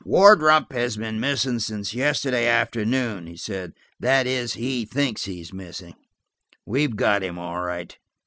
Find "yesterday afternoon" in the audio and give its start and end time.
1.93-3.27